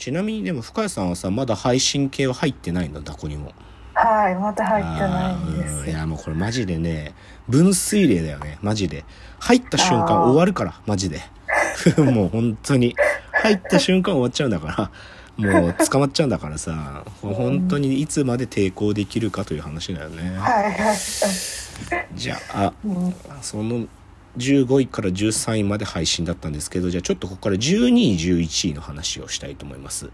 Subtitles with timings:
[0.00, 3.52] ちなみにでも深谷さんはさまだ配信系は入ってないんだどこにも。
[3.92, 7.12] はいまだ入ってないんであーいすやもうこれマジでね
[7.50, 8.58] 分水嶺だよね。
[8.62, 9.04] マジで。
[9.40, 11.20] 入った瞬間終わるからマジで。
[12.02, 12.96] もう本当に。
[13.42, 14.90] 入った瞬間終わっちゃうんだか
[15.38, 15.60] ら。
[15.60, 17.04] もう捕まっちゃうんだからさ。
[17.20, 20.30] 本当にいつまで抵抗できるかという話だよね。
[20.38, 20.96] はいはい。
[22.14, 23.14] じゃあうん。
[23.42, 23.86] その
[24.38, 30.10] 15位から13位まで配信だったんですけどじゃあちょっとここから12位11位の話をしたいと思います。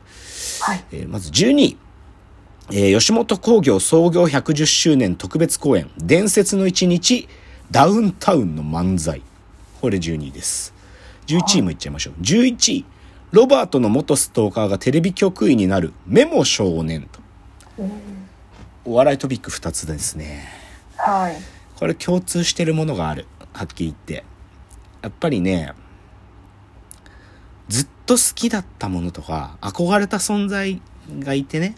[0.63, 0.85] はい。
[0.93, 1.77] えーまず12位、
[2.71, 7.29] えー吉本興業創業110周年特別公演「伝説の一日
[7.71, 9.23] ダウンタウンの漫才」
[9.81, 10.73] これ12位です。
[11.27, 12.15] 11位もいっちゃいましょう。
[12.23, 12.85] 11位。
[13.33, 17.21] ロバートの元ストーカーがテレビ局員になるメモ少年と。
[18.85, 20.49] お笑いトピック2つですね。
[20.97, 21.37] はい。
[21.77, 24.25] これ共通してるものがあるはっきり言って
[25.03, 25.73] やっぱりね
[27.69, 30.81] ずっと好きだったものとか憧れた存在
[31.21, 31.75] がいてね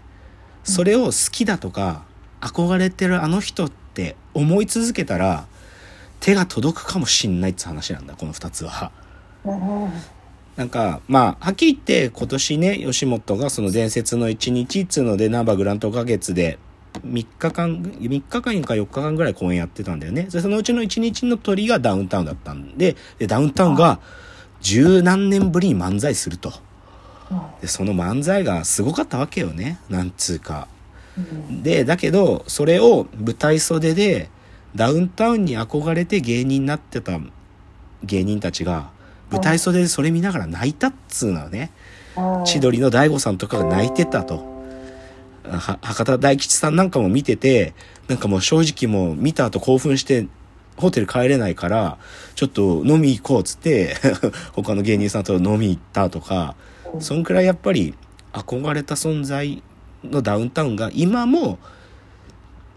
[0.64, 2.04] それを好きだとか
[2.40, 5.46] 憧れてるあの人って思い続けたら
[6.20, 8.92] 手が届くかもしんないって話なんだこの2つは。
[9.44, 9.90] うん
[10.56, 16.58] なんかまあはっきり言って今年ね吉本がその伝説の一日っつうのでナンバーグラント花月で
[17.06, 20.24] 3日間3日間か4日間ぐらい公演やってたんだよね。
[20.24, 24.00] でそのうちの1日の鳥がダウンタウンだったんででダウンタウンが
[24.60, 26.52] 十何年ぶりに漫才すると。
[27.60, 29.78] でその漫才がすごかったわけよね。
[29.88, 30.68] なんつうか
[31.50, 34.30] でだけどそれを舞台袖で
[34.74, 37.18] ダウンタウンに憧れて芸人になってた
[38.04, 38.90] 芸人たちが
[39.30, 41.70] 舞台袖でそれ見ながら泣いたっつうのはね。
[41.82, 41.98] うん
[42.44, 44.36] 千鳥の大悟さんとかが泣いてたと。
[44.36, 44.57] は
[45.48, 47.74] 博多大吉さんなんかも見てて
[48.08, 50.28] なんかもう正直もう見た後興奮して
[50.76, 51.98] ホテル帰れないから
[52.34, 53.96] ちょっと飲み行こうっつって
[54.52, 56.54] 他の芸人さんと飲み行ったとか
[57.00, 57.94] そんくらいやっぱり
[58.32, 59.62] 憧れた存在
[60.04, 61.58] のダウンタウンが今も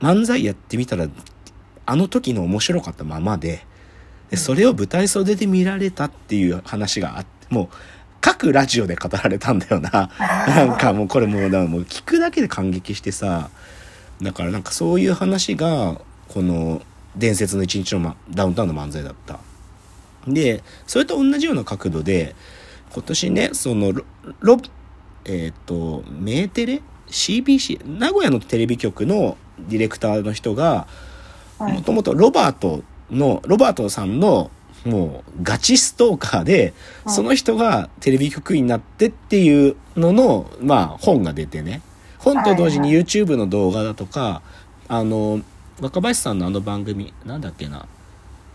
[0.01, 1.07] 漫才やってみたら
[1.85, 3.65] あの時の面白かったままで
[4.29, 7.67] でそれを舞台袖で見られたっていう話があってもう
[8.21, 10.09] 各ラジオで語られたんだよな。
[10.19, 13.49] なんかもうこれもうもう聞くだけで感激してさ。
[14.21, 15.99] だからなんかそういう話が
[16.29, 16.81] この
[17.15, 19.39] 伝説の一日の、ま、ダウンタウンの漫才だった。
[20.27, 22.35] でそれと同じような角度で
[22.93, 24.03] 今年ねそのロ
[24.39, 24.57] ロ
[25.25, 30.87] えっ、とメーテレ？CBC 名古屋のテレビ局のディレクターの人が
[31.57, 31.73] はい。
[31.73, 34.49] もともとロバートのロバートさんの
[34.85, 36.73] もうガチストーカーで
[37.05, 37.15] はい。
[37.15, 41.81] その人がテレビ局員になってっていうののまあ本が出てね。
[42.17, 43.03] 本と同時にはい。
[43.03, 44.41] YouTube の動画だとか
[44.87, 45.41] あの
[45.79, 47.85] 若林さんのあの番組なんだっけな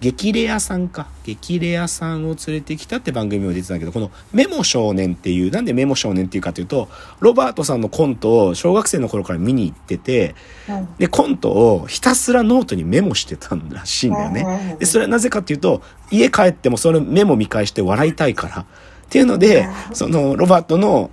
[0.07, 1.09] 激レアさんか。
[1.25, 10.37] 激レアさんを連れてきたって番組も出てたけどこの「メモ少年」っていうなんでメモ少年っていうかというとロバートさんのコントを小学生の頃から見に行ってて
[10.69, 10.89] うん。
[10.99, 14.31] でコントをひたすらノートにメモしてたんらしいんだよ。
[14.31, 14.77] ね。
[14.79, 18.61] でそれはなぜかっていうと家帰ってもそのメモ見返して笑いたいから。
[18.61, 18.65] っ
[19.09, 21.11] ていうのでそのロバートの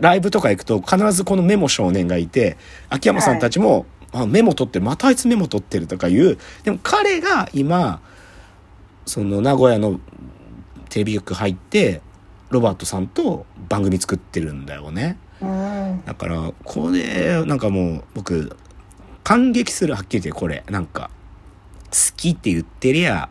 [0.00, 2.56] ライブとか行くと必ずこのメモ少年がいて
[2.88, 4.84] 秋山さんたちも、あメモ取ってる。
[4.84, 6.38] またあいつメモ取ってるとかいう。
[6.64, 8.00] でも彼が今
[9.06, 10.00] その名古屋の
[10.88, 12.00] テレビ局入って
[12.50, 15.18] ロバートさんと番組作ってるんだよね。
[15.40, 16.02] うん。
[16.04, 18.56] だからこれなんかもう僕
[19.22, 20.64] 感激するはっきり言ってこれ。
[20.68, 21.10] なんか
[21.90, 23.28] 好きって言ってりゃ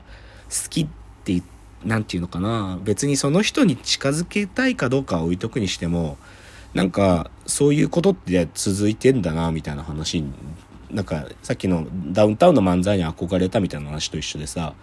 [0.50, 0.88] 好きっ
[1.24, 1.44] て言
[1.86, 2.80] なんていうのかな。
[2.84, 6.18] 別にその人に近づけたいかどうかは置いとくにしても
[6.74, 10.32] なんかそういうことって続いてんだなみたいな話に
[10.92, 14.74] なんかさっきのダウンタウンの漫才に憧れたみたいな話と一緒でさ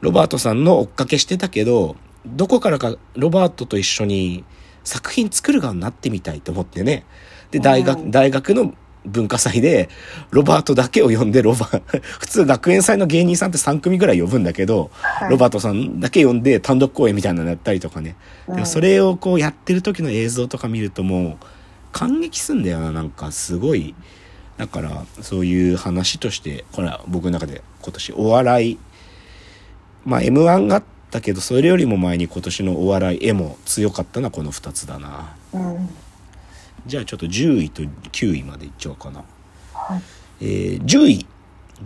[0.00, 1.96] ロバートさんの追っかけしてたけど
[2.26, 4.44] どこからかロバートと一緒に
[4.82, 7.04] 作品作る側になってみたいと思ってね。
[7.50, 8.10] で大学,、うん。
[8.10, 8.74] 大学の
[9.06, 9.90] 文化祭で
[10.30, 11.66] ロバートだけを呼んでロバ
[12.20, 15.30] 普通学園祭の芸人さんって3組ぐらい呼ぶんだけど、はい。
[15.30, 18.16] ロバートさんだけ呼んで単独公演みたいなのやったりとかね、
[18.48, 21.44] でもそれをこうやってる時の映像とか見るともう
[21.92, 22.92] 感激すんだよな。
[22.92, 23.94] なんかすごい
[24.56, 28.78] だからそういう話としてこれは僕の中で今年お笑い
[30.04, 35.34] まあ m 1があったけどそれよりも前に今年のお笑い絵も強かったのはこの2つだな。
[35.52, 35.88] うん。
[36.86, 39.24] じゃあちょっと10位と9位までいっちゃおうかな。
[39.72, 40.02] はい。
[40.40, 41.26] えー10位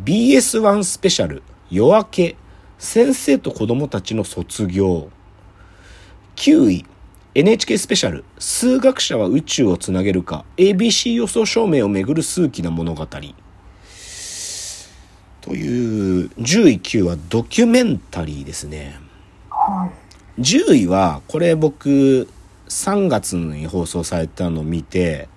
[0.05, 2.37] BS1 スペシャル夜明け
[2.79, 5.11] 先生と子供たちの卒業。
[6.37, 6.87] 9位
[7.39, 13.07] NHK スペシャル数学者は宇宙をつなげるか ABC 予想証明をめぐる数奇な物語。
[13.07, 13.23] と
[15.55, 18.99] いう10位9位はドキュメンタリーですね。
[19.51, 19.89] は
[20.37, 20.41] い。
[20.41, 22.29] 10位はこれ僕
[22.69, 25.29] 3月に放送されたのを見て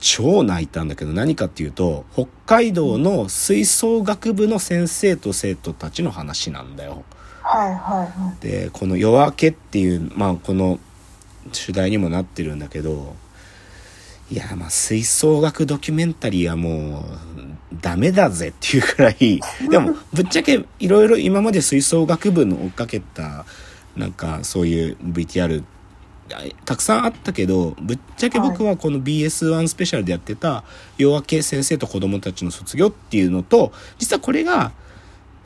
[0.00, 7.04] 超泣いたんだけど何かっていうと北海道の吹奏楽部の先生と生徒たちの話なんだよ。
[7.44, 10.80] はいはいはでこの「夜明け」っていうまあこの
[11.52, 13.14] 主題にもなってるんだけど
[14.30, 17.04] いやまあ吹奏楽ドキュメンタリーはもう
[17.80, 19.40] ダメだぜっていうくらい
[19.70, 23.44] でもぶっちゃけいろいろ今まで吹奏楽部の追っかけた
[23.96, 25.62] なんかそういう VTR
[26.64, 30.64] たくさんあったけどぶっちゃけ僕はこの BS1 スペシャルでやってた
[30.98, 34.72] 「夜明け先生と子供たちの卒業」っていうのと実はこれが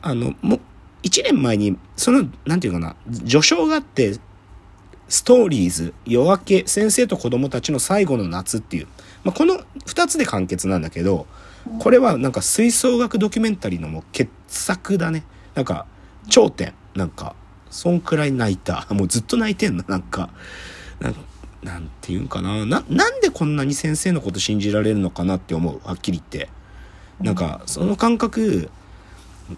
[0.01, 0.59] あのも
[1.03, 4.17] 1年前にそのなんていうかな序章があって
[5.11, 8.87] ストーリーズ夜明け先生と子供たちの最後の夏っていう、
[9.25, 9.55] まあ、この
[9.85, 11.27] 2つで完結なんだけど
[11.79, 15.23] これはなんか吹奏楽ドキュメンタリーのもう傑作だね。
[15.53, 15.85] なんか
[16.29, 16.73] 頂点。
[16.95, 17.35] なんか
[17.69, 18.87] そんくらい泣いた。
[18.91, 19.83] もうずっと泣いてんの。
[19.87, 20.29] なんか
[20.99, 21.15] なん
[21.61, 22.65] なんていうんかな。
[22.65, 25.81] ななんでこんなに先生のこと信じられるのかなって思う。
[25.83, 26.49] はっきり言って。
[27.19, 28.71] なんかその感覚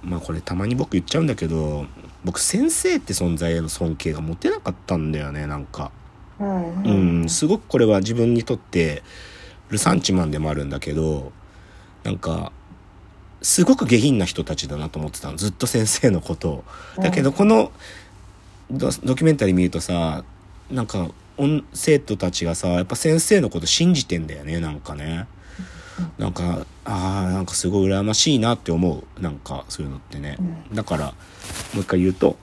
[0.03, 1.85] まあこれたまに僕言っちゃうんだけど
[2.23, 5.91] 僕先生って存在への尊敬が持てなかったんだよねなんか
[6.39, 6.43] い。
[6.43, 6.83] うん
[7.21, 7.23] う。
[7.25, 9.03] んすごくこれは自分にとって
[9.69, 11.31] ルサンチマンでもあるんだけど
[12.03, 12.51] なんか
[13.41, 16.63] すごく下品な人たちだなと思ってたのずっと先生のことを
[16.97, 17.71] だけどこの
[18.71, 20.23] ドドキュメンタリー見るとさ
[20.71, 21.09] なんか
[21.73, 25.27] 生徒たちがさやっぱ先生のこと信じてんだよねなんかね
[26.17, 29.21] なんかあーなんかすごい羨ましいなって思う。
[29.21, 30.37] なんかそういうのってね。
[30.73, 31.13] だからも
[31.77, 32.37] う一回言うと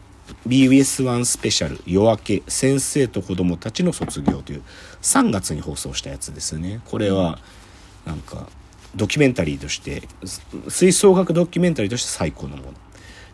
[0.47, 4.63] BBS1 スペシャル夜明け先生と子供たちの卒業という
[5.03, 6.81] 3月に放送したやつですね。
[6.87, 7.39] これは
[8.07, 8.49] なんか
[8.97, 12.73] ドキュメンタリーとしてす吹奏楽ドキュメンタリーとして最高のもの。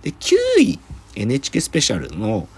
[0.02, 0.78] で9位
[1.14, 2.48] NHK スペシャルの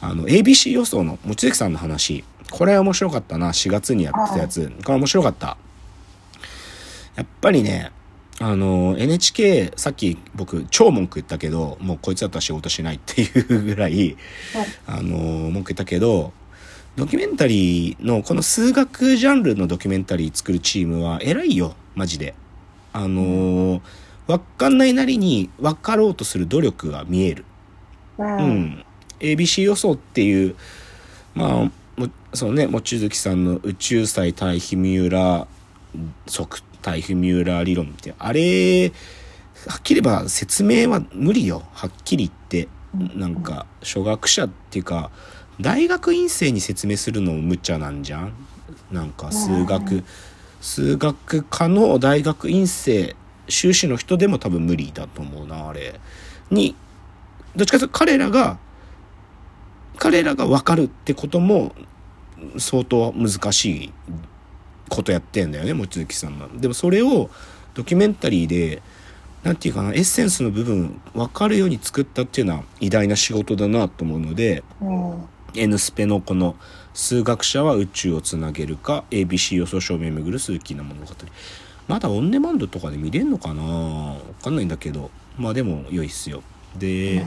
[0.00, 2.24] あの ABC 予想の望月さんの話。
[2.50, 3.48] これは面白かったな。
[3.48, 4.70] 4月にやってたやつ。
[4.84, 5.56] これ面白かった
[7.16, 7.90] やっぱりね
[8.38, 14.16] あの NHK さっき僕超文句言ったけどもうこいつだったら仕事しないっていうぐらい
[14.86, 16.32] あの文句言ったけど
[16.96, 22.34] ドキュメンタリーのこの数学ジャンルのドキュメンタリー作るチームは偉いよマジで。
[22.92, 23.82] あの
[24.26, 27.44] わかんないなりに分かろうとする努力が見える。
[28.18, 28.22] う。
[28.22, 28.30] うん。
[28.30, 28.84] ん、
[29.20, 30.56] ABC 予想っていう
[31.34, 36.50] まあもそのね望月さんの宇宙際対比ミュー
[36.86, 38.92] ラー則対比ミューラー理論ってあれ
[39.66, 41.62] はっきり言えば説明は無理よ。
[41.72, 42.68] はっきり言って。
[43.14, 45.10] なんか初学者っていうか
[45.60, 48.32] 大学院生に説明するのも無茶なんじゃん？
[48.90, 50.02] なんか数学
[50.62, 53.14] 数学科の大学院生
[53.48, 56.00] 修士の人でも多分無理だと思うなあれ。
[56.50, 56.74] に
[57.54, 58.58] どっちかというと彼らが
[59.98, 61.74] 彼らが分かるってことも
[62.58, 63.92] 相当難しい
[64.88, 66.48] ことやってんだよね望月さんが。
[66.54, 67.30] でもそれを
[67.74, 68.82] ドキュメンタリーで
[69.42, 75.28] なんていうかなエッセンスの部分分かるように作ったっていうのは偉大な仕事だなと思うのでうん。
[75.54, 76.56] N スペのこの
[76.92, 81.14] 「数学者は宇宙をつなげるか ABC 予想証明めぐる数奇な物語」
[81.88, 86.42] まだオンデマンドとかで見れんのかなわかんないんだけどまあでも良いっすよ
[86.76, 87.24] で、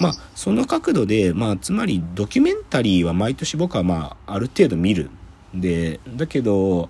[0.00, 5.10] まあその角度でまあつまりドキュメンタリーは毎年僕はまあある程度見る
[5.54, 6.88] でだけど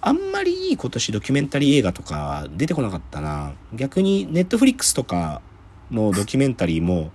[0.00, 3.52] あんまりいい今年ドキュメンタリー映画とか出てこなかったな。
[3.74, 5.42] 逆にネットフリックスとか
[5.90, 7.10] のドキュメンタリーも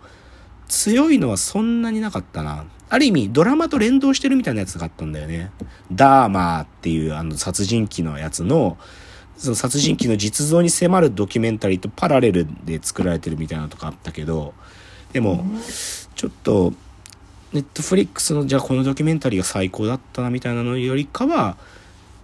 [0.67, 2.65] 強いのはそんなになかったな。
[2.89, 5.51] ある意味ドラマと連動してるみたいなやつがあったんだよね。
[5.91, 8.77] ダーマーっていうあの殺人鬼のやつの
[9.38, 14.53] その殺人鬼の実像に迫るドキュメンタリーとパラレルで作られてるみたいなのとかあったけど
[15.12, 15.45] でも
[16.15, 16.74] ちょっと
[17.53, 21.55] ネットフリックスのじゃあこのドキュメンタリーが最高だったなみたいなのよりかは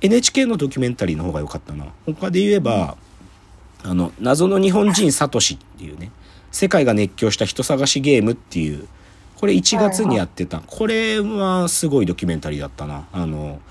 [0.01, 1.85] NHK のドキュメンタリーの方が良かったな。
[2.05, 2.97] 他で言えば
[3.83, 6.11] あの謎の日本人サトシっていうね
[6.51, 8.87] 世界が熱狂した人探しゲームっていう
[9.35, 10.59] これ1月にやってた。
[10.59, 13.07] これはすごいドキュメンタリーだったな。
[13.13, 13.61] あの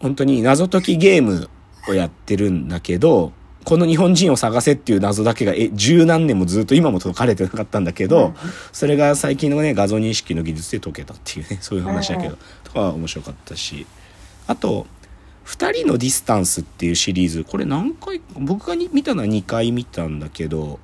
[0.00, 1.48] 本当に謎解きゲーム
[1.88, 3.32] をやってるんだけど
[3.64, 8.34] この日本人を探せっていう謎だけがえ十何年もずっと今も解かれてなかったんだけど、
[8.72, 13.86] それが最近のね画像認識の技術で解けたっていうね そういう話だけど、とかは面白かったし
[14.46, 14.86] あと
[15.46, 20.78] 「2人のディスタンス」っていうシリーズこれ何回僕がに見たのは2回見たんだけど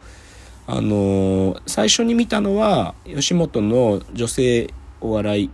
[0.67, 5.51] あのー最初に見たのは吉本の女性お笑い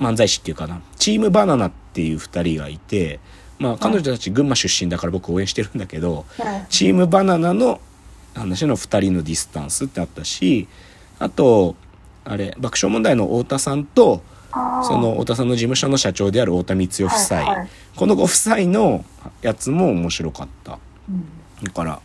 [0.00, 3.20] 漫才師っていうかなチームバナナっていう2人がいて
[3.60, 6.24] まあ彼女たち群馬出身だから僕応援してるんだけど、
[6.70, 7.80] チームバナナの
[8.34, 10.66] 話の2人のディスタンスってあったし
[11.18, 11.76] あと
[12.24, 17.68] あれ爆笑問題の太田さんとその太田さんの事務所の社長である太田光代夫妻、はいはい。
[17.96, 19.04] このご夫妻の
[19.42, 20.78] やつも面白かった。
[21.08, 21.24] うん。
[21.62, 22.00] だから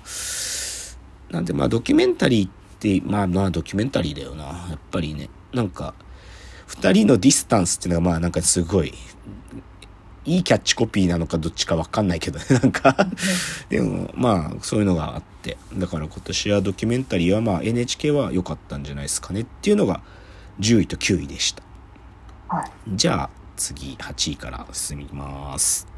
[1.32, 4.44] なんでまあドキュメンタリーってまあまあドキュメンタリーだよな。
[4.44, 5.30] やっぱりね。
[5.54, 5.94] なんか
[6.68, 8.94] 2人のディスタンスっていうのがまあなんかすごい
[10.26, 12.46] いいキャッチコピーなのかどっちかわかんないけどね。
[12.62, 13.08] なんか。
[13.70, 15.58] でもまあそういうのがあって。
[15.74, 20.02] だから今年はドキュメンタリーはまあ NHK は良かったんじゃないですかねっていうのが
[20.60, 21.64] 10位と9位でした。
[22.48, 22.72] はい。
[22.88, 25.95] じゃあ次8位から進みます